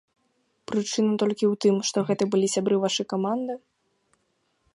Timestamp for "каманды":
3.15-3.53